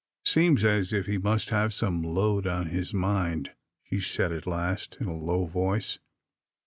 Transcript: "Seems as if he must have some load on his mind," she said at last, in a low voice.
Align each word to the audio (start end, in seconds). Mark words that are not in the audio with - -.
"Seems 0.25 0.63
as 0.63 0.91
if 0.91 1.05
he 1.05 1.19
must 1.19 1.51
have 1.51 1.75
some 1.75 2.01
load 2.01 2.47
on 2.47 2.69
his 2.69 2.91
mind," 2.91 3.51
she 3.83 3.99
said 3.99 4.31
at 4.31 4.47
last, 4.47 4.97
in 4.99 5.05
a 5.05 5.15
low 5.15 5.45
voice. 5.45 5.99